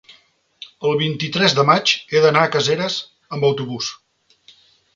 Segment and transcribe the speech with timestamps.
[0.91, 2.99] el vint-i-tres de maig he d'anar a Caseres
[3.37, 3.91] amb autobús.